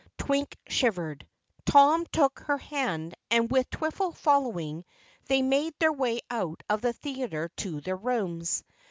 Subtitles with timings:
[0.17, 1.27] Twink shivered.
[1.63, 4.83] Tom took her hand, and with Twiffle following,
[5.27, 8.63] they made their way out of the theater to their rooms.